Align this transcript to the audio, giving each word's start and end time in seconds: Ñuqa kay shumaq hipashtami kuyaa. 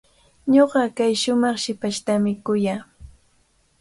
Ñuqa 0.53 0.83
kay 0.97 1.13
shumaq 1.21 1.57
hipashtami 1.63 2.31
kuyaa. 2.45 2.81